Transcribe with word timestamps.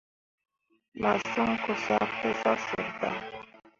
Massǝŋ 1.01 1.49
ko 1.63 1.71
syak 1.83 2.09
tǝ 2.19 2.29
zah 2.39 2.59
sǝrri 2.65 2.91
dan. 2.99 3.17